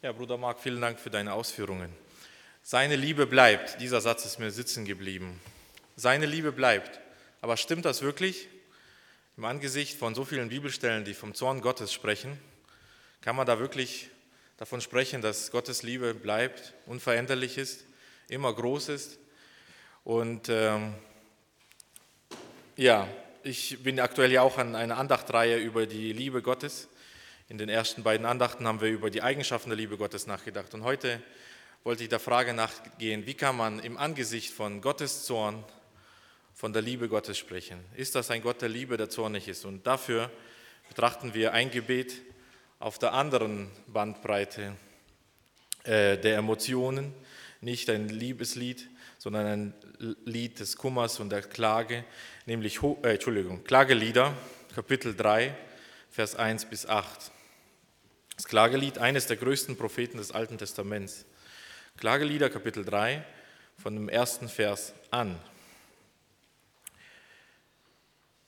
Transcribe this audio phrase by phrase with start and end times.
[0.00, 1.92] Ja, Bruder Marc, vielen Dank für deine Ausführungen.
[2.62, 3.80] Seine Liebe bleibt.
[3.80, 5.40] Dieser Satz ist mir sitzen geblieben.
[5.96, 7.00] Seine Liebe bleibt.
[7.40, 8.46] Aber stimmt das wirklich?
[9.36, 12.38] Im Angesicht von so vielen Bibelstellen, die vom Zorn Gottes sprechen,
[13.22, 14.08] kann man da wirklich
[14.56, 17.84] davon sprechen, dass Gottes Liebe bleibt, unveränderlich ist,
[18.28, 19.18] immer groß ist.
[20.04, 20.94] Und ähm,
[22.76, 23.08] ja,
[23.42, 26.86] ich bin aktuell ja auch an einer Andachtreihe über die Liebe Gottes.
[27.50, 30.74] In den ersten beiden Andachten haben wir über die Eigenschaften der Liebe Gottes nachgedacht.
[30.74, 31.22] Und heute
[31.82, 35.64] wollte ich der Frage nachgehen, wie kann man im Angesicht von Gottes Zorn
[36.54, 37.80] von der Liebe Gottes sprechen?
[37.96, 39.64] Ist das ein Gott der Liebe, der zornig ist?
[39.64, 40.30] Und dafür
[40.90, 42.20] betrachten wir ein Gebet
[42.80, 44.76] auf der anderen Bandbreite
[45.84, 47.14] äh, der Emotionen,
[47.62, 49.74] nicht ein Liebeslied, sondern ein
[50.26, 52.04] Lied des Kummers und der Klage,
[52.44, 54.34] nämlich äh, Entschuldigung, Klagelieder,
[54.74, 55.56] Kapitel 3,
[56.10, 57.37] Vers 1 bis 8.
[58.38, 61.24] Das Klagelied, eines der größten Propheten des Alten Testaments.
[61.96, 63.24] Klagelieder, Kapitel 3,
[63.82, 65.40] von dem ersten Vers an.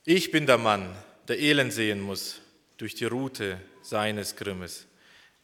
[0.05, 0.97] Ich bin der Mann,
[1.27, 2.41] der Elend sehen muss
[2.77, 4.87] durch die Route seines Grimmes.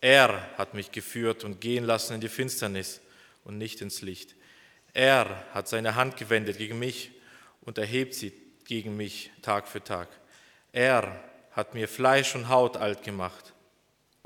[0.01, 3.01] Er hat mich geführt und gehen lassen in die Finsternis
[3.43, 4.37] und nicht ins Licht.
[4.93, 7.11] Er hat seine Hand gewendet gegen mich
[7.63, 8.33] und erhebt sie
[8.65, 10.09] gegen mich Tag für Tag.
[10.71, 13.55] Er hat mir Fleisch und Haut alt gemacht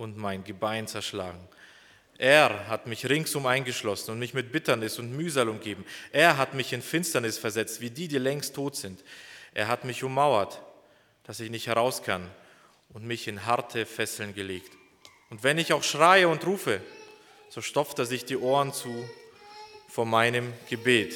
[0.00, 1.46] und mein Gebein zerschlagen.
[2.16, 5.84] Er hat mich ringsum eingeschlossen und mich mit Bitternis und Mühsal umgeben.
[6.10, 9.04] Er hat mich in Finsternis versetzt, wie die, die längst tot sind.
[9.52, 10.60] Er hat mich ummauert,
[11.24, 12.28] dass ich nicht heraus kann
[12.94, 14.72] und mich in harte Fesseln gelegt.
[15.28, 16.80] Und wenn ich auch schreie und rufe,
[17.50, 19.08] so stopft er sich die Ohren zu
[19.88, 21.14] vor meinem Gebet.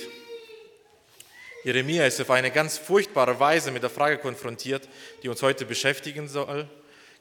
[1.64, 4.88] Jeremia ist auf eine ganz furchtbare Weise mit der Frage konfrontiert,
[5.22, 6.68] die uns heute beschäftigen soll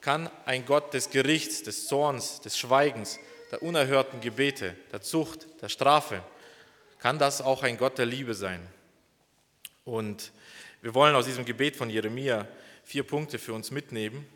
[0.04, 3.20] kann ein Gott des Gerichts, des Zorns, des Schweigens,
[3.52, 6.22] der unerhörten Gebete, der Zucht, der Strafe,
[7.00, 8.68] kann das auch ein Gott der Liebe sein.
[9.86, 10.34] Und
[10.82, 12.48] wir wollen aus diesem Gebet von Jeremia
[12.84, 14.28] vier Punkte für uns mitnehmen.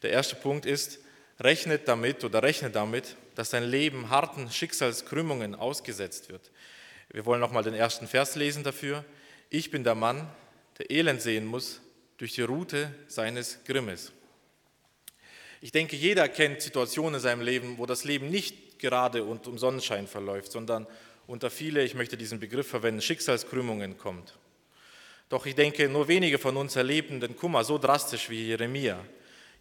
[0.00, 0.98] Der erste Punkt ist,
[1.40, 6.50] rechnet damit oder rechne damit, dass dein Leben harten Schicksalskrümmungen ausgesetzt wird.
[7.10, 9.04] Wir wollen nochmal den ersten Vers lesen dafür.
[9.50, 10.26] Ich bin der Mann,
[10.78, 11.82] der Elend sehen muss
[12.16, 14.12] durch die Route seines Grimmes.
[15.60, 19.58] Ich denke, jeder kennt Situationen in seinem Leben, wo das Leben nicht gerade und um
[19.58, 20.86] Sonnenschein verläuft, sondern
[21.26, 24.34] unter viele, ich möchte diesen Begriff verwenden, Schicksalskrümmungen kommt.
[25.28, 29.04] Doch ich denke, nur wenige von uns erleben den Kummer so drastisch wie Jeremia.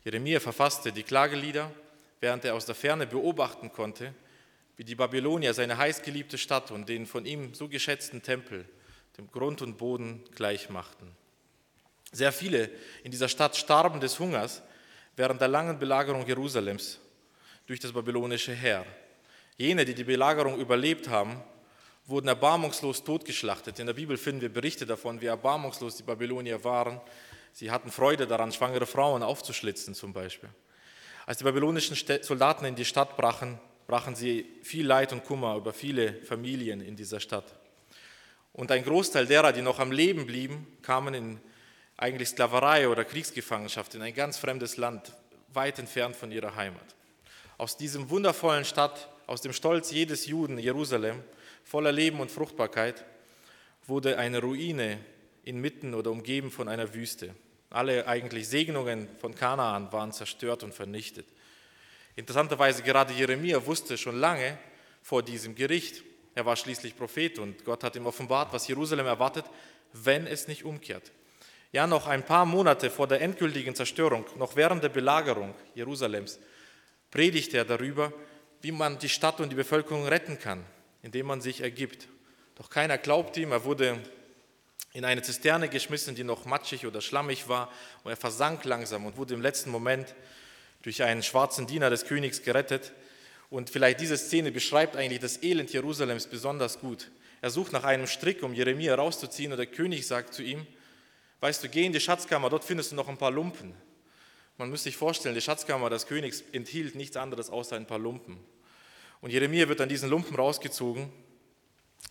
[0.04, 1.72] Jeremia verfasste die Klagelieder,
[2.20, 4.14] während er aus der Ferne beobachten konnte,
[4.78, 8.66] wie die Babylonier seine heißgeliebte Stadt und den von ihm so geschätzten Tempel
[9.18, 11.10] dem Grund und Boden gleich machten.
[12.12, 12.70] Sehr viele
[13.04, 14.62] in dieser Stadt starben des Hungers,
[15.16, 17.00] während der langen Belagerung Jerusalems
[17.66, 18.86] durch das babylonische Heer.
[19.58, 21.42] Jene, die die Belagerung überlebt haben,
[22.06, 23.80] wurden erbarmungslos totgeschlachtet.
[23.80, 27.02] In der Bibel finden wir Berichte davon, wie erbarmungslos die Babylonier waren.
[27.52, 30.50] Sie hatten Freude daran, schwangere Frauen aufzuschlitzen zum Beispiel.
[31.26, 35.74] Als die babylonischen Soldaten in die Stadt brachen, brachen sie viel Leid und Kummer über
[35.74, 37.56] viele Familien in dieser Stadt.
[38.54, 41.40] Und ein Großteil derer, die noch am Leben blieben, kamen in
[41.98, 45.14] eigentlich Sklaverei oder Kriegsgefangenschaft in ein ganz fremdes Land,
[45.54, 46.96] weit entfernt von ihrer Heimat.
[47.58, 51.24] Aus diesem wundervollen Stadt, aus dem Stolz jedes Juden, Jerusalem,
[51.64, 53.06] voller Leben und Fruchtbarkeit,
[53.88, 55.00] wurde eine Ruine
[55.44, 57.34] inmitten oder umgeben von einer Wüste.
[57.70, 61.28] Alle eigentlich Segnungen von Kanaan waren zerstört und vernichtet.
[62.16, 64.58] Interessanterweise gerade Jeremia wusste schon lange
[65.02, 69.46] vor diesem Gericht, er war schließlich Prophet und Gott hat ihm offenbart, was Jerusalem erwartet,
[69.94, 71.12] wenn es nicht umkehrt.
[71.76, 76.40] Ja, noch ein paar Monate vor der endgültigen Zerstörung, noch während der Belagerung Jerusalems,
[77.12, 78.14] predigte er darüber,
[78.62, 80.64] wie man die Stadt und die Bevölkerung retten kann,
[81.04, 82.08] indem man sich ergibt.
[82.56, 84.00] Doch keiner glaubte ihm, er wurde
[84.94, 87.70] in eine Zisterne geschmissen, die noch matschig oder schlammig war,
[88.06, 90.16] und er versank langsam und wurde im letzten Moment
[90.82, 92.94] durch einen schwarzen Diener des Königs gerettet.
[93.50, 97.12] Und vielleicht diese Szene beschreibt eigentlich das Elend Jerusalems besonders gut.
[97.42, 100.66] Er sucht nach einem Strick, um Jeremia rauszuziehen, und der König sagt zu ihm,
[101.46, 103.76] Weißt du, geh in die Schatzkammer, dort findest du noch ein paar Lumpen.
[104.58, 108.40] Man muss sich vorstellen, die Schatzkammer des Königs enthielt nichts anderes außer ein paar Lumpen.
[109.22, 111.14] Und Jeremia wird an diesen Lumpen rausgezogen.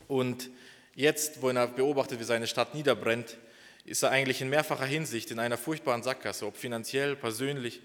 [0.07, 0.51] Und
[0.95, 3.37] jetzt, wo er beobachtet, wie seine Stadt niederbrennt,
[3.85, 7.83] ist er eigentlich in mehrfacher Hinsicht in einer furchtbaren Sackgasse, ob finanziell, persönlich,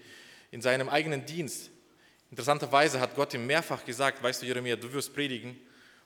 [0.52, 1.70] in seinem eigenen Dienst.
[2.30, 5.58] Interessanterweise hat Gott ihm mehrfach gesagt, weißt du, Jeremia, du wirst predigen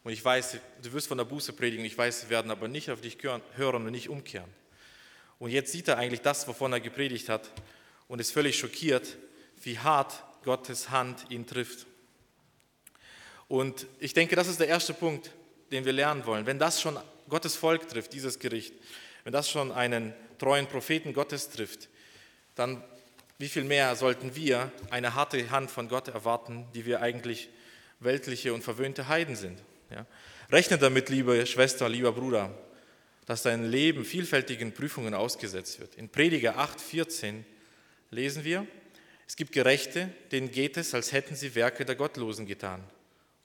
[0.05, 2.91] und ich weiß, du wirst von der Buße predigen, ich weiß, sie werden aber nicht
[2.91, 4.64] auf dich hören und nicht umkehren.
[5.39, 7.51] Und jetzt sieht er eigentlich das, wovon er gepredigt hat
[8.09, 9.17] und ist völlig schockiert,
[9.63, 11.87] wie hart Gottes Hand ihn trifft.
[13.49, 15.31] Und ich denke, das ist der erste Punkt,
[15.71, 16.47] den wir lernen wollen.
[16.47, 16.99] Wenn das schon
[17.29, 18.75] Gottes Volk trifft, dieses Gericht,
[19.25, 21.89] wenn das schon einen treuen Propheten Gottes trifft,
[22.55, 22.83] dann
[23.39, 27.49] wie viel mehr sollten wir eine harte Hand von Gott erwarten, die wir eigentlich
[28.01, 29.61] weltliche und verwöhnte Heiden sind.
[29.91, 30.07] Ja?
[30.51, 32.51] Rechne damit, liebe Schwester, lieber Bruder,
[33.27, 35.95] dass dein Leben vielfältigen Prüfungen ausgesetzt wird.
[35.95, 37.43] In Prediger 8,14
[38.11, 38.67] lesen wir,
[39.27, 42.85] es gibt Gerechte, denen geht es, als hätten sie Werke der Gottlosen getan.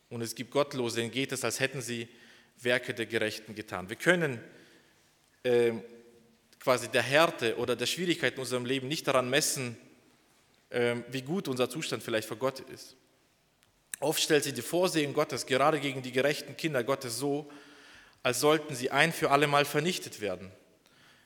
[0.09, 2.07] Und es gibt Gottlose, denen geht es, als hätten sie
[2.61, 3.89] Werke der Gerechten getan.
[3.89, 4.41] Wir können
[5.43, 5.73] äh,
[6.59, 9.77] quasi der Härte oder der Schwierigkeit in unserem Leben nicht daran messen,
[10.69, 12.97] äh, wie gut unser Zustand vielleicht vor Gott ist.
[14.01, 17.49] Oft stellt sie die Vorsehung Gottes gerade gegen die gerechten Kinder Gottes so,
[18.23, 20.51] als sollten sie ein für alle Mal vernichtet werden.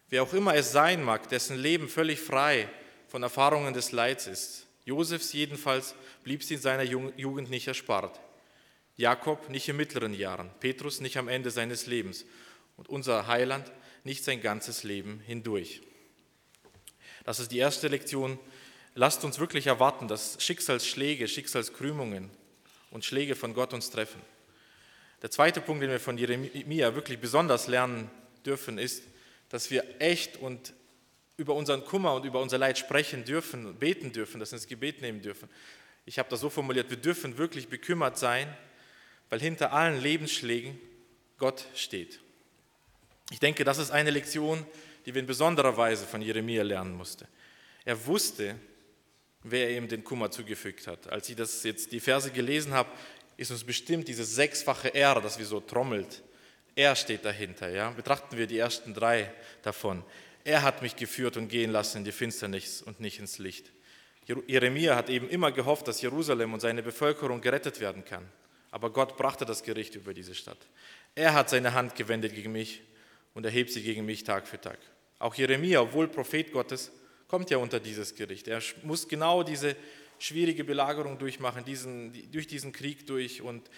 [0.09, 2.69] Wer auch immer es sein mag, dessen Leben völlig frei
[3.07, 4.67] von Erfahrungen des Leids ist.
[4.85, 8.19] Josefs jedenfalls blieb sie in seiner Jugend nicht erspart.
[8.95, 12.25] Jakob nicht in mittleren Jahren, Petrus nicht am Ende seines Lebens
[12.77, 13.71] und unser Heiland
[14.03, 15.81] nicht sein ganzes Leben hindurch.
[17.23, 18.37] Das ist die erste Lektion.
[18.95, 22.29] Lasst uns wirklich erwarten, dass Schicksalsschläge, Schicksalskrümmungen
[22.91, 24.21] und Schläge von Gott uns treffen.
[25.23, 28.11] Der zweite Punkt, den wir von Jeremia wirklich besonders lernen
[28.45, 29.03] dürfen, ist,
[29.47, 30.73] dass wir echt und
[31.37, 35.21] über unseren Kummer und über unser Leid sprechen dürfen, beten dürfen, wir ins Gebet nehmen
[35.21, 35.49] dürfen.
[36.05, 38.53] Ich habe das so formuliert, wir dürfen wirklich bekümmert sein,
[39.29, 40.77] weil hinter allen Lebensschlägen
[41.37, 42.19] Gott steht.
[43.31, 44.65] Ich denke, das ist eine Lektion,
[45.05, 47.27] die wir in besonderer Weise von Jeremia lernen mussten.
[47.85, 48.55] Er wusste,
[49.41, 51.07] wer ihm den Kummer zugefügt hat.
[51.07, 52.89] Als ich das jetzt die Verse gelesen habe,
[53.37, 56.23] ist uns bestimmt dieses sechsfache R, das wir so trommelt.
[56.75, 57.69] Er steht dahinter.
[57.69, 57.91] Ja?
[57.91, 59.31] Betrachten wir die ersten drei
[59.61, 60.03] davon.
[60.43, 63.71] Er hat mich geführt und gehen lassen in die Finsternis und nicht ins Licht.
[64.47, 68.27] Jeremia hat eben immer gehofft, dass Jerusalem und seine Bevölkerung gerettet werden kann.
[68.71, 70.57] Aber Gott brachte das Gericht über diese Stadt.
[71.15, 72.81] Er hat seine Hand gewendet gegen mich
[73.33, 74.79] und erhebt sie gegen mich Tag für Tag.
[75.19, 76.91] Auch Jeremia, obwohl Prophet Gottes,
[77.27, 78.47] kommt ja unter dieses Gericht.
[78.47, 79.75] Er muss genau diese
[80.23, 83.69] schwierige Belagerung durchmachen, diesen, durch diesen Krieg durch und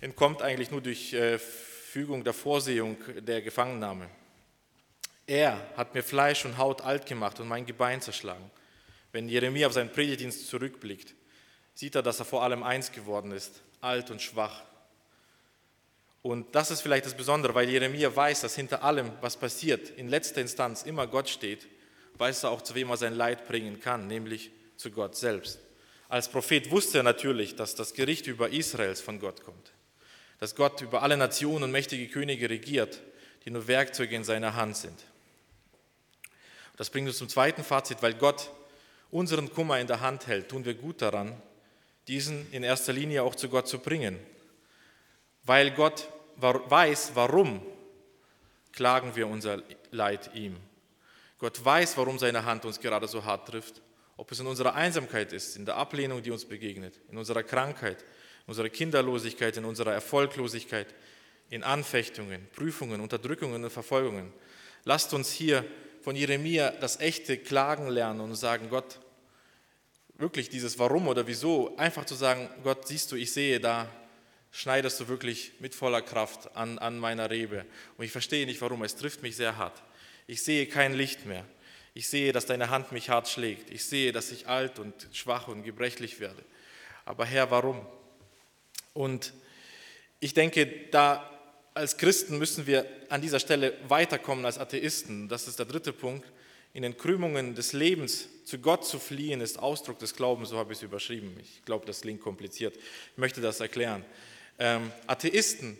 [0.00, 4.08] entkommt eigentlich nur durch äh, Fügung der Vorsehung der Gefangennahme.
[5.26, 8.48] Er hat mir Fleisch und Haut alt gemacht und mein Gebein zerschlagen.
[9.10, 11.14] Wenn Jeremia auf seinen Predigtdienst zurückblickt,
[11.74, 14.62] sieht er, dass er vor allem eins geworden ist, alt und schwach.
[16.22, 20.08] Und das ist vielleicht das Besondere, weil Jeremia weiß, dass hinter allem, was passiert, in
[20.08, 21.66] letzter Instanz immer Gott steht,
[22.18, 25.58] weiß er auch, zu wem er sein Leid bringen kann, nämlich zu Gott selbst.
[26.08, 29.72] Als Prophet wusste er natürlich, dass das Gericht über Israels von Gott kommt,
[30.38, 33.00] dass Gott über alle Nationen und mächtige Könige regiert,
[33.44, 35.04] die nur Werkzeuge in seiner Hand sind.
[36.76, 38.50] Das bringt uns zum zweiten Fazit, weil Gott
[39.10, 41.40] unseren Kummer in der Hand hält, tun wir gut daran,
[42.08, 44.18] diesen in erster Linie auch zu Gott zu bringen.
[45.44, 47.60] Weil Gott weiß, warum
[48.72, 50.56] klagen wir unser Leid ihm.
[51.38, 53.82] Gott weiß, warum seine Hand uns gerade so hart trifft
[54.20, 58.02] ob es in unserer Einsamkeit ist, in der Ablehnung, die uns begegnet, in unserer Krankheit,
[58.02, 60.94] in unserer Kinderlosigkeit, in unserer Erfolglosigkeit,
[61.48, 64.30] in Anfechtungen, Prüfungen, Unterdrückungen und Verfolgungen.
[64.84, 65.64] Lasst uns hier
[66.02, 69.00] von Jeremia das echte Klagen lernen und sagen, Gott,
[70.18, 73.88] wirklich dieses Warum oder Wieso, einfach zu sagen, Gott, siehst du, ich sehe, da
[74.50, 77.64] schneidest du wirklich mit voller Kraft an, an meiner Rebe.
[77.96, 79.82] Und ich verstehe nicht warum, es trifft mich sehr hart.
[80.26, 81.46] Ich sehe kein Licht mehr.
[81.94, 83.70] Ich sehe, dass deine Hand mich hart schlägt.
[83.70, 86.42] Ich sehe, dass ich alt und schwach und gebrechlich werde.
[87.04, 87.84] Aber Herr, warum?
[88.92, 89.32] Und
[90.20, 91.28] ich denke, da
[91.74, 95.28] als Christen müssen wir an dieser Stelle weiterkommen als Atheisten.
[95.28, 96.30] Das ist der dritte Punkt.
[96.72, 100.72] In den Krümmungen des Lebens zu Gott zu fliehen, ist Ausdruck des Glaubens, so habe
[100.72, 101.36] ich es überschrieben.
[101.40, 102.76] Ich glaube, das klingt kompliziert.
[102.76, 104.04] Ich möchte das erklären.
[104.58, 105.76] Ähm, Atheisten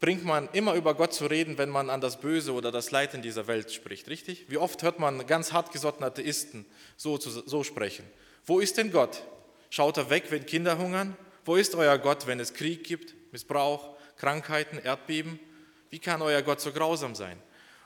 [0.00, 3.14] bringt man immer über Gott zu reden, wenn man an das Böse oder das Leid
[3.14, 4.46] in dieser Welt spricht, richtig?
[4.48, 6.64] Wie oft hört man ganz hartgesottene Atheisten
[6.96, 8.04] so, so sprechen?
[8.46, 9.22] Wo ist denn Gott?
[9.68, 11.16] Schaut er weg, wenn Kinder hungern?
[11.44, 15.38] Wo ist euer Gott, wenn es Krieg gibt, Missbrauch, Krankheiten, Erdbeben?
[15.90, 17.40] Wie kann euer Gott so grausam sein?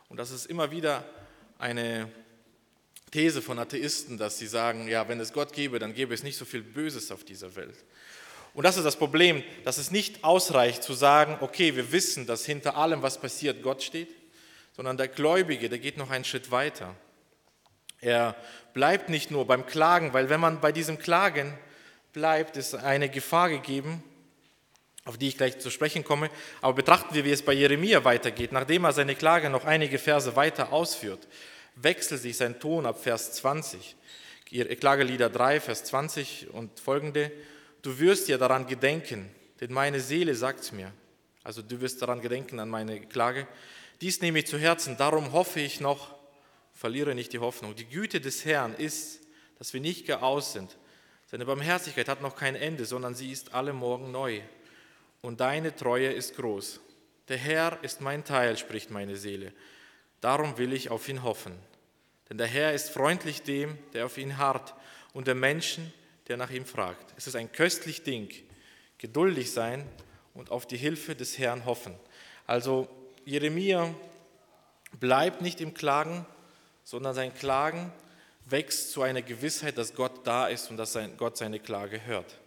[0.09, 1.05] Und das ist immer wieder
[1.59, 2.11] eine
[3.11, 6.37] These von Atheisten, dass sie sagen, ja, wenn es Gott gäbe, dann gäbe es nicht
[6.37, 7.77] so viel Böses auf dieser Welt.
[8.55, 12.47] Und das ist das Problem, dass es nicht ausreicht zu sagen, okay, wir wissen, dass
[12.47, 14.15] hinter allem, was passiert, Gott steht,
[14.77, 16.95] sondern der Gläubige, der geht noch einen Schritt weiter.
[18.01, 18.37] Er
[18.73, 21.59] bleibt nicht nur beim Klagen, weil wenn man bei diesem Klagen
[22.13, 24.05] bleibt, ist eine Gefahr gegeben,
[25.05, 26.31] auf die ich gleich zu sprechen komme.
[26.61, 28.53] Aber betrachten wir, wie es bei Jeremia weitergeht.
[28.53, 31.27] Nachdem er seine Klage noch einige Verse weiter ausführt,
[31.75, 33.97] wechselt sich sein Ton ab Vers 20.
[34.79, 37.33] Klagelieder 3, Vers 20 und folgende.
[37.85, 40.93] Du wirst ja daran gedenken, denn meine Seele sagt mir,
[41.43, 43.47] also du wirst daran gedenken an meine Klage,
[44.01, 46.15] dies nehme ich zu Herzen, darum hoffe ich noch,
[46.73, 47.77] verliere nicht die Hoffnung.
[47.77, 49.21] Die Güte des Herrn ist,
[49.59, 50.77] dass wir nicht gar aus sind.
[51.31, 54.41] Seine Barmherzigkeit hat noch kein Ende, sondern sie ist alle Morgen neu.
[55.21, 56.81] Und deine Treue ist groß.
[57.29, 59.53] Der Herr ist mein Teil, spricht meine Seele.
[60.21, 61.55] Darum will ich auf ihn hoffen.
[62.29, 64.75] Denn der Herr ist freundlich dem, der auf ihn harrt,
[65.13, 65.93] und der Menschen,
[66.29, 67.15] der nach ihm fragt.
[67.17, 68.31] Es ist ein köstlich Ding,
[68.99, 69.85] geduldig sein
[70.35, 71.95] und auf die Hilfe des Herrn hoffen.
[72.47, 72.89] Also
[73.25, 73.95] Jeremia
[74.99, 76.27] bleibt nicht im Klagen,
[76.85, 77.93] sondern sein Klagen
[78.47, 82.39] wächst zu einer Gewissheit, dass Gott da ist und dass Gott seine Klage hört.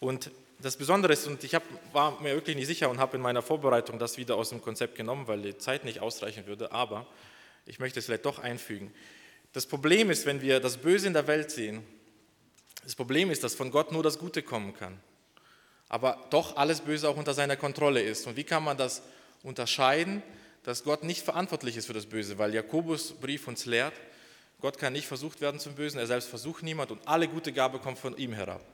[0.00, 1.62] Und das Besondere ist, und ich hab,
[1.92, 4.94] war mir wirklich nicht sicher und habe in meiner Vorbereitung das wieder aus dem Konzept
[4.94, 7.06] genommen, weil die Zeit nicht ausreichen würde, aber
[7.66, 8.92] ich möchte es vielleicht doch einfügen.
[9.52, 11.82] Das Problem ist, wenn wir das Böse in der Welt sehen,
[12.82, 14.98] das Problem ist, dass von Gott nur das Gute kommen kann,
[15.88, 18.26] aber doch alles Böse auch unter seiner Kontrolle ist.
[18.26, 19.02] Und wie kann man das
[19.42, 20.22] unterscheiden,
[20.64, 22.38] dass Gott nicht verantwortlich ist für das Böse?
[22.38, 23.94] Weil Jakobus Brief uns lehrt,
[24.60, 27.78] Gott kann nicht versucht werden zum Bösen, er selbst versucht niemand und alle gute Gabe
[27.78, 28.64] kommt von ihm herab.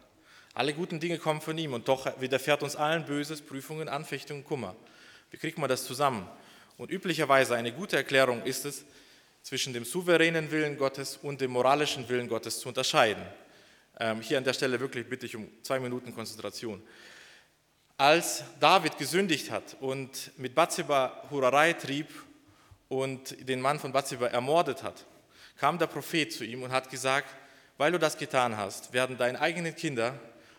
[0.54, 4.74] Alle guten Dinge kommen von ihm und doch widerfährt uns allen Böses, Prüfungen, Anfechtungen, Kummer.
[5.30, 6.28] Wie kriegt man das zusammen?
[6.78, 8.84] Und üblicherweise eine gute Erklärung ist es,
[9.42, 13.22] zwischen dem souveränen Willen Gottes und dem moralischen Willen Gottes zu unterscheiden.
[14.00, 16.83] Ähm, hier an der Stelle wirklich bitte ich um zwei Minuten Konzentration.
[17.97, 22.07] Als David gesündigt hat und mit Bathseba Hurerei trieb
[22.88, 25.05] und den Mann von Bathseba ermordet hat,
[25.57, 27.28] kam der Prophet zu ihm und hat gesagt,
[27.76, 30.19] weil du das getan hast, werden deine eigenen Kinder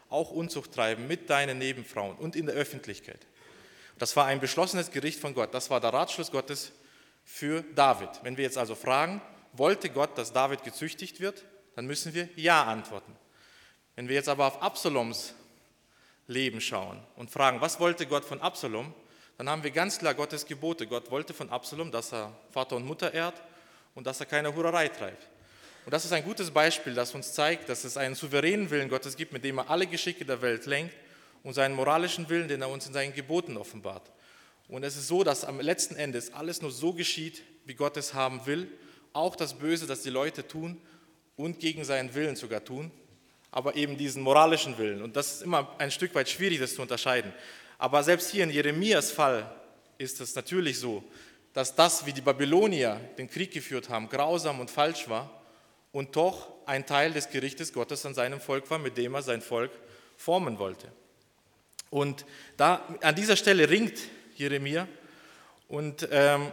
[0.09, 3.25] auch Unzucht treiben mit deinen Nebenfrauen und in der Öffentlichkeit.
[3.97, 5.53] Das war ein beschlossenes Gericht von Gott.
[5.53, 6.73] Das war der Ratschluss Gottes
[7.23, 8.09] für David.
[8.23, 9.21] Wenn wir jetzt also fragen,
[9.53, 13.15] wollte Gott, dass David gezüchtigt wird, dann müssen wir Ja antworten.
[13.99, 15.33] Wenn wir jetzt aber auf Absaloms
[16.25, 18.93] Leben schauen und fragen, was wollte Gott von Absalom,
[19.37, 20.87] dann haben wir ganz klar Gottes Gebote.
[20.87, 23.33] Gott wollte von Absalom, dass er Vater und Mutter ehrt
[23.95, 25.27] und dass er keine Hurerei treibt.
[25.85, 29.17] Und das ist ein gutes Beispiel, das uns zeigt, dass es einen souveränen Willen Gottes
[29.17, 30.95] gibt, mit dem er alle Geschicke der Welt lenkt
[31.43, 34.09] und seinen moralischen Willen, den er uns in seinen Geboten offenbart.
[34.69, 38.13] Und es ist so, dass am letzten Ende alles nur so geschieht, wie Gott es
[38.13, 38.71] haben will,
[39.11, 40.81] auch das Böse, das die Leute tun
[41.35, 42.93] und gegen seinen Willen sogar tun
[43.51, 45.01] aber eben diesen moralischen Willen.
[45.01, 47.33] Und das ist immer ein Stück weit schwierig, das zu unterscheiden.
[47.77, 49.49] Aber selbst hier in Jeremias Fall
[49.97, 51.03] ist es natürlich so,
[51.53, 55.29] dass das, wie die Babylonier den Krieg geführt haben, grausam und falsch war
[55.91, 59.41] und doch ein Teil des Gerichtes Gottes an seinem Volk war, mit dem er sein
[59.41, 59.71] Volk
[60.15, 60.91] formen wollte.
[61.89, 62.25] Und
[62.55, 63.97] da, an dieser Stelle ringt
[64.35, 64.87] Jeremia
[65.67, 66.51] und ähm,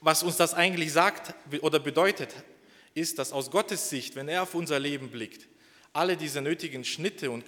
[0.00, 2.32] was uns das eigentlich sagt oder bedeutet,
[2.98, 5.48] ist, dass aus Gottes Sicht, wenn er auf unser Leben blickt,
[5.92, 7.44] alle diese nötigen Schnitte und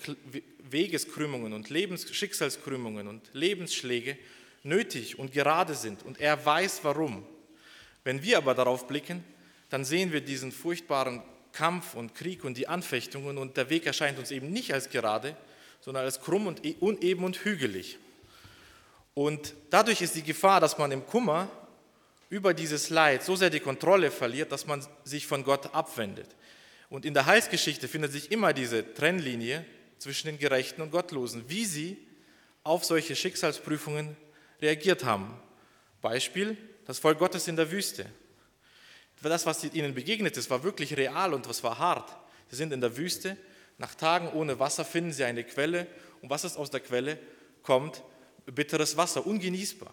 [0.70, 4.16] Wegeskrümmungen und Lebensschicksalskrümmungen und Lebensschläge
[4.62, 7.24] nötig und gerade sind und er weiß warum.
[8.04, 9.22] Wenn wir aber darauf blicken,
[9.68, 14.18] dann sehen wir diesen furchtbaren Kampf und Krieg und die Anfechtungen und der Weg erscheint
[14.18, 15.36] uns eben nicht als gerade,
[15.80, 17.98] sondern als krumm und e-, uneben und hügelig.
[19.14, 21.50] Und dadurch ist die Gefahr, dass man im Kummer
[22.30, 26.36] über dieses Leid so sehr die Kontrolle verliert, dass man sich von Gott abwendet.
[26.88, 29.66] Und in der Heilsgeschichte findet sich immer diese Trennlinie
[29.98, 31.98] zwischen den Gerechten und Gottlosen, wie sie
[32.62, 34.16] auf solche Schicksalsprüfungen
[34.62, 35.34] reagiert haben.
[36.00, 36.56] Beispiel,
[36.86, 38.06] das Volk Gottes in der Wüste.
[39.22, 42.16] Das, was ihnen begegnet ist, war wirklich real und was war hart.
[42.48, 43.36] Sie sind in der Wüste,
[43.76, 45.86] nach Tagen ohne Wasser finden sie eine Quelle
[46.22, 47.18] und was ist aus der Quelle?
[47.62, 48.02] Kommt
[48.46, 49.92] bitteres Wasser, ungenießbar.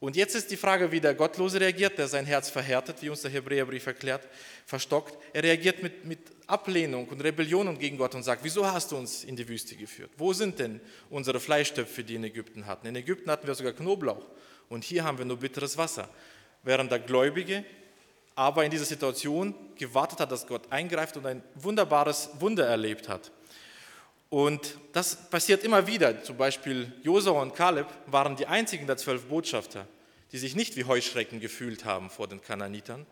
[0.00, 3.22] Und jetzt ist die Frage, wie der Gottlose reagiert, der sein Herz verhärtet, wie uns
[3.22, 4.28] der Hebräerbrief erklärt,
[4.64, 5.18] verstockt.
[5.32, 9.24] Er reagiert mit, mit Ablehnung und Rebellion gegen Gott und sagt, wieso hast du uns
[9.24, 10.12] in die Wüste geführt?
[10.16, 12.86] Wo sind denn unsere Fleischtöpfe, die in Ägypten hatten?
[12.86, 14.24] In Ägypten hatten wir sogar Knoblauch
[14.68, 16.08] und hier haben wir nur bitteres Wasser.
[16.62, 17.64] Während der Gläubige
[18.36, 23.32] aber in dieser Situation gewartet hat, dass Gott eingreift und ein wunderbares Wunder erlebt hat.
[24.30, 26.22] Und das passiert immer wieder.
[26.22, 29.86] Zum Beispiel Josua und Kaleb waren die einzigen der zwölf Botschafter,
[30.32, 33.06] die sich nicht wie Heuschrecken gefühlt haben vor den Kananitern,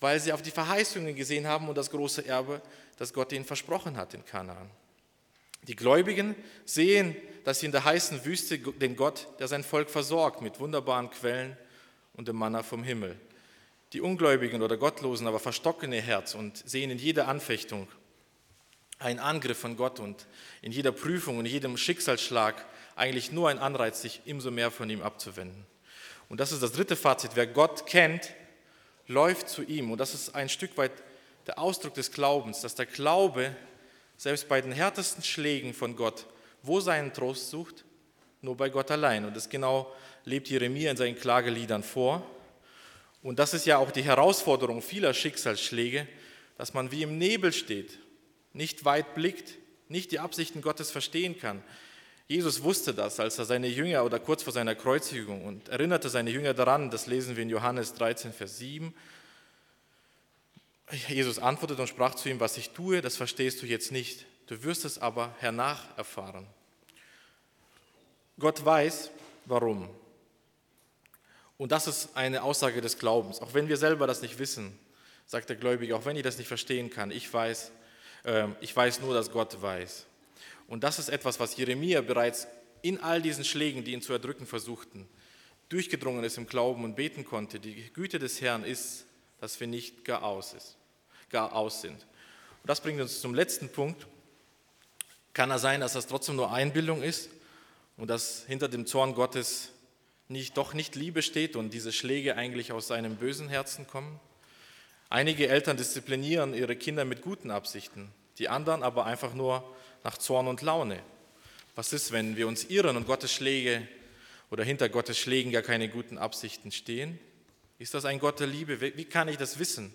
[0.00, 2.60] weil sie auf die Verheißungen gesehen haben und das große Erbe,
[2.96, 4.70] das Gott ihnen versprochen hat in Kanaan.
[5.68, 10.42] Die Gläubigen sehen, dass sie in der heißen Wüste den Gott, der sein Volk versorgt
[10.42, 11.56] mit wunderbaren Quellen
[12.14, 13.16] und dem Manna vom Himmel.
[13.92, 17.88] Die Ungläubigen oder Gottlosen aber verstocken ihr Herz und sehen in jeder Anfechtung
[18.98, 20.26] ein Angriff von Gott und
[20.62, 24.88] in jeder Prüfung und in jedem Schicksalsschlag eigentlich nur ein Anreiz, sich umso mehr von
[24.88, 25.66] ihm abzuwenden.
[26.28, 27.32] Und das ist das dritte Fazit.
[27.34, 28.32] Wer Gott kennt,
[29.06, 29.90] läuft zu ihm.
[29.90, 30.92] Und das ist ein Stück weit
[31.46, 33.54] der Ausdruck des Glaubens, dass der Glaube
[34.16, 36.26] selbst bei den härtesten Schlägen von Gott,
[36.62, 37.84] wo seinen Trost sucht?
[38.40, 39.24] Nur bei Gott allein.
[39.24, 39.92] Und das genau
[40.24, 42.26] lebt Jeremia in seinen Klageliedern vor.
[43.22, 46.08] Und das ist ja auch die Herausforderung vieler Schicksalsschläge,
[46.58, 47.98] dass man wie im Nebel steht,
[48.56, 49.54] nicht weit blickt,
[49.88, 51.62] nicht die Absichten Gottes verstehen kann.
[52.26, 56.30] Jesus wusste das, als er seine Jünger oder kurz vor seiner Kreuzigung und erinnerte seine
[56.30, 58.92] Jünger daran, das lesen wir in Johannes 13, Vers 7.
[61.08, 64.62] Jesus antwortete und sprach zu ihm, was ich tue, das verstehst du jetzt nicht, du
[64.64, 66.46] wirst es aber hernach erfahren.
[68.38, 69.10] Gott weiß,
[69.44, 69.88] warum.
[71.58, 73.40] Und das ist eine Aussage des Glaubens.
[73.40, 74.78] Auch wenn wir selber das nicht wissen,
[75.26, 77.85] sagt der Gläubige, auch wenn ich das nicht verstehen kann, ich weiß, äh,
[78.60, 80.06] ich weiß nur, dass Gott weiß.
[80.68, 82.48] Und das ist etwas, was Jeremia bereits
[82.82, 85.08] in all diesen Schlägen, die ihn zu erdrücken versuchten,
[85.68, 87.60] durchgedrungen ist im Glauben und beten konnte.
[87.60, 89.06] Die Güte des Herrn ist,
[89.40, 90.76] dass wir nicht gar aus, ist,
[91.30, 91.94] gar aus sind.
[91.94, 94.06] Und das bringt uns zum letzten Punkt.
[95.32, 97.30] Kann er sein, dass das trotzdem nur Einbildung ist
[97.96, 99.70] und dass hinter dem Zorn Gottes
[100.28, 104.18] nicht, doch nicht Liebe steht und diese Schläge eigentlich aus seinem bösen Herzen kommen?
[105.08, 110.48] Einige Eltern disziplinieren ihre Kinder mit guten Absichten, die anderen aber einfach nur nach Zorn
[110.48, 111.00] und Laune.
[111.76, 113.86] Was ist, wenn wir uns irren und Gottes Schläge
[114.50, 117.18] oder hinter Gottes Schlägen gar keine guten Absichten stehen?
[117.78, 118.80] Ist das ein Gott der Liebe?
[118.80, 119.92] Wie kann ich das wissen,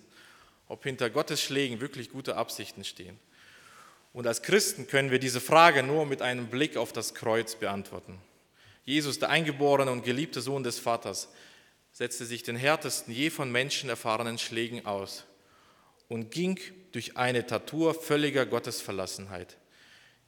[0.68, 3.18] ob hinter Gottes Schlägen wirklich gute Absichten stehen?
[4.14, 8.18] Und als Christen können wir diese Frage nur mit einem Blick auf das Kreuz beantworten.
[8.84, 11.28] Jesus, der eingeborene und geliebte Sohn des Vaters,
[11.92, 15.24] setzte sich den härtesten je von Menschen erfahrenen Schlägen aus
[16.08, 16.58] und ging
[16.92, 19.56] durch eine Tatur völliger Gottesverlassenheit.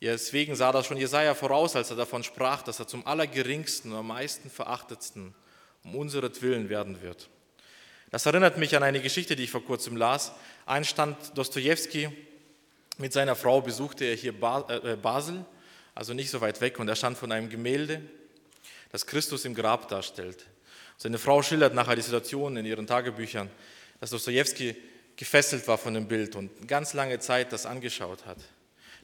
[0.00, 3.99] Deswegen sah das schon Jesaja voraus, als er davon sprach, dass er zum allergeringsten und
[3.99, 5.35] am meisten verachtetsten
[5.83, 7.28] um unseretwillen werden wird.
[8.11, 10.33] Das erinnert mich an eine Geschichte, die ich vor kurzem las.
[10.66, 12.11] Einstand Dostoevsky
[12.97, 15.44] mit seiner Frau besuchte er hier äh, äh, Basel,
[15.94, 18.00] also nicht so weit weg, und er stand von einem Gemälde,
[18.93, 20.47] das Christus im Grab darstellt.
[20.97, 23.50] Seine Frau schildert nachher die Situation in ihren Tagebüchern,
[24.00, 24.76] dass Dostoevsky
[25.17, 28.39] gefesselt war von dem Bild und ganz lange Zeit das angeschaut hat.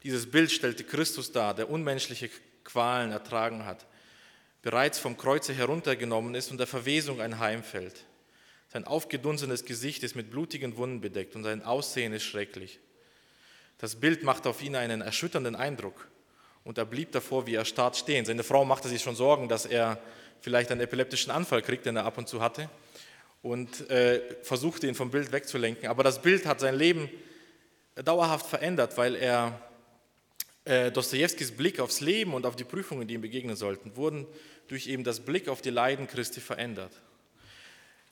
[0.03, 2.31] Dieses Bild stellte Christus dar, der unmenschliche
[2.65, 3.87] Qualen ertragen hat,
[4.63, 8.05] bereits vom Kreuze heruntergenommen ist und der Verwesung ein Heimfällt.
[8.73, 12.79] Sein aufgedunsenes Gesicht ist mit blutigen Wunden bedeckt und sein Aussehen ist schrecklich.
[13.79, 16.09] Das Bild macht auf ihn einen erschütternden Eindruck
[16.65, 18.25] und er blieb davor wie erstarrt stehen.
[18.25, 20.01] Seine Frau machte sich schon Sorgen, dass er
[20.41, 22.69] vielleicht einen epileptischen Anfall kriegt, den er ab und zu hatte,
[23.43, 25.89] und äh, versuchte ihn vom Bild wegzulenken.
[25.89, 27.09] Aber das Bild hat sein Leben
[27.95, 29.61] dauerhaft verändert, weil er
[30.65, 34.27] äh, Dostojewskis Blick aufs Leben und auf die Prüfungen, die ihm begegnen sollten, wurden
[34.69, 36.93] durch eben das Blick auf die Leiden Christi verändert.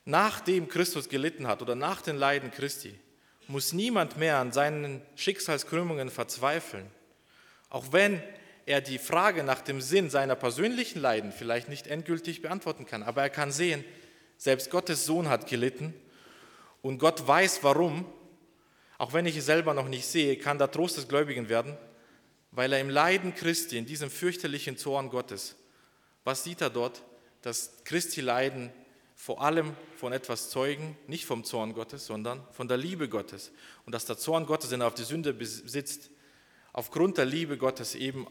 [0.05, 2.99] Nachdem Christus gelitten hat oder nach den Leiden Christi,
[3.47, 6.87] muss niemand mehr an seinen Schicksalskrümmungen verzweifeln,
[7.71, 8.23] auch wenn
[8.69, 13.03] er die Frage nach dem Sinn seiner persönlichen Leiden vielleicht nicht endgültig beantworten kann.
[13.03, 13.83] Aber er kann sehen,
[14.37, 15.95] selbst Gottes Sohn hat gelitten
[16.83, 18.05] und Gott weiß warum.
[18.99, 21.77] Auch wenn ich es selber noch nicht sehe, kann der Trost des Gläubigen werden,
[22.51, 25.57] weil er im Leiden Christi, in diesem fürchterlichen Zorn Gottes,
[26.25, 27.03] was sieht er dort?
[27.43, 28.71] Dass Christi Leiden
[29.15, 33.51] vor allem von etwas zeugen, nicht vom Zorn Gottes, sondern von der Liebe Gottes.
[33.87, 36.11] Und dass der Zorn Gottes, den er auf die Sünde besitzt,
[36.73, 38.27] aufgrund der Liebe Gottes eben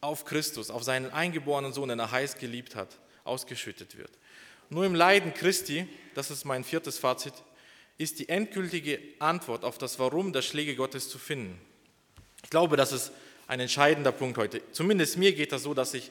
[0.00, 4.10] auf Christus, auf seinen eingeborenen Sohn, den er heiß geliebt hat, ausgeschüttet wird.
[4.68, 7.34] Nur im Leiden Christi, das ist mein viertes Fazit,
[7.98, 11.60] ist die endgültige Antwort auf das Warum der Schläge Gottes zu finden.
[12.42, 13.12] Ich glaube, das ist
[13.46, 14.62] ein entscheidender Punkt heute.
[14.72, 16.10] Zumindest mir geht das so, dass ich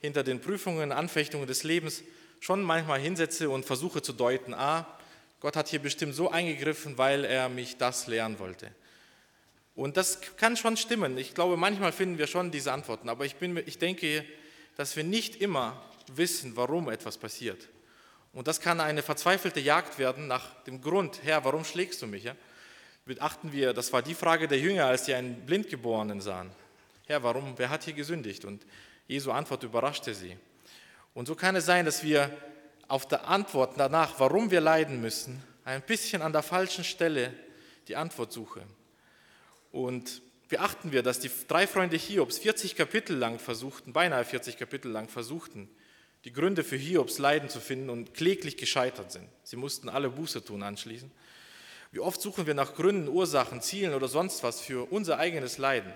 [0.00, 2.02] hinter den Prüfungen, Anfechtungen des Lebens
[2.40, 4.86] schon manchmal hinsetze und versuche zu deuten, ah,
[5.38, 8.72] Gott hat hier bestimmt so eingegriffen, weil er mich das lehren wollte.
[9.74, 11.16] Und das kann schon stimmen.
[11.16, 14.24] Ich glaube, manchmal finden wir schon diese Antworten, aber ich, bin, ich denke,
[14.76, 15.82] dass wir nicht immer
[16.12, 17.68] wissen, warum etwas passiert.
[18.32, 22.30] Und das kann eine verzweifelte Jagd werden nach dem Grund, Herr, warum schlägst du mich?
[23.04, 26.50] Beachten wir, das war die Frage der Jünger, als sie einen Blindgeborenen sahen.
[27.06, 28.44] Herr, warum, wer hat hier gesündigt?
[28.44, 28.64] Und
[29.06, 30.36] Jesu Antwort überraschte sie.
[31.14, 32.30] Und so kann es sein, dass wir
[32.88, 37.34] auf der Antwort danach, warum wir leiden müssen, ein bisschen an der falschen Stelle
[37.88, 38.62] die Antwort suchen.
[39.72, 44.90] Und beachten wir, dass die drei Freunde Hiobs 40 Kapitel lang versuchten, beinahe 40 Kapitel
[44.90, 45.68] lang versuchten,
[46.24, 49.26] die Gründe für Hiobs Leiden zu finden und kläglich gescheitert sind.
[49.42, 51.10] Sie mussten alle Buße tun anschließend.
[51.90, 55.92] Wie oft suchen wir nach Gründen, Ursachen, Zielen oder sonst was für unser eigenes Leiden,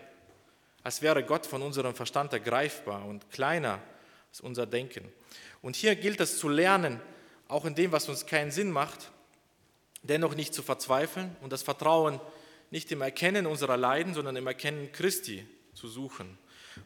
[0.83, 3.81] als wäre Gott von unserem Verstand ergreifbar und kleiner
[4.31, 5.13] als unser Denken.
[5.63, 7.01] Und hier gilt es zu lernen,
[7.49, 9.11] auch in dem, was uns keinen Sinn macht,
[10.03, 12.21] dennoch nicht zu verzweifeln und das Vertrauen
[12.71, 16.39] nicht im Erkennen unserer Leiden, sondern im Erkennen Christi zu suchen.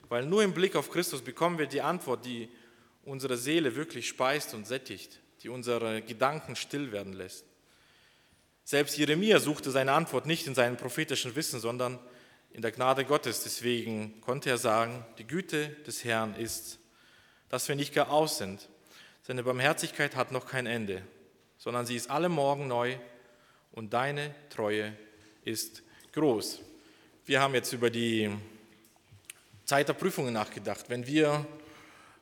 [0.08, 2.48] Weil nur im Blick auf Christus bekommen wir die Antwort, die
[3.04, 7.44] unsere Seele wirklich speist und sättigt, die unsere Gedanken still werden lässt.
[8.64, 11.98] Selbst Jeremia suchte seine Antwort nicht in seinem prophetischen Wissen, sondern
[12.52, 13.42] in der Gnade Gottes.
[13.42, 16.78] Deswegen konnte er sagen, die Güte des Herrn ist,
[17.48, 18.68] dass wir nicht gar aus sind.
[19.22, 21.02] Seine Barmherzigkeit hat noch kein Ende,
[21.58, 22.96] sondern sie ist alle Morgen neu
[23.72, 24.96] und deine Treue
[25.44, 26.60] ist groß.
[27.26, 28.30] Wir haben jetzt über die
[29.64, 30.86] Zeit der Prüfungen nachgedacht.
[30.88, 31.46] Wenn wir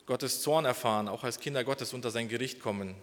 [0.05, 2.95] Gottes Zorn erfahren, auch als Kinder Gottes unter sein Gericht kommen,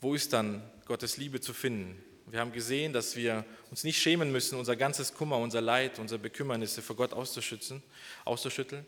[0.00, 2.02] wo ist dann Gottes Liebe zu finden?
[2.26, 6.18] Wir haben gesehen, dass wir uns nicht schämen müssen, unser ganzes Kummer, unser Leid, unsere
[6.18, 7.82] Bekümmernisse vor Gott auszuschützen,
[8.24, 8.86] auszuschütteln,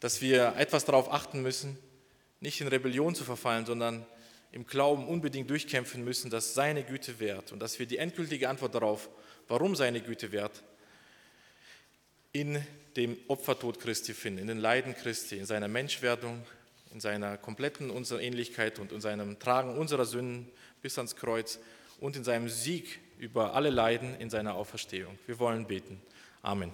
[0.00, 1.78] dass wir etwas darauf achten müssen,
[2.40, 4.04] nicht in Rebellion zu verfallen, sondern
[4.50, 8.74] im Glauben unbedingt durchkämpfen müssen, dass seine Güte wert und dass wir die endgültige Antwort
[8.74, 9.08] darauf,
[9.48, 10.62] warum seine Güte wert,
[12.32, 12.64] in
[12.96, 16.42] dem Opfertod Christi finden, in den Leiden Christi, in seiner Menschwerdung,
[16.92, 20.50] in seiner kompletten Ähnlichkeit und in seinem Tragen unserer Sünden
[20.82, 21.58] bis ans Kreuz
[22.00, 25.18] und in seinem Sieg über alle Leiden in seiner Auferstehung.
[25.26, 26.00] Wir wollen beten.
[26.42, 26.72] Amen.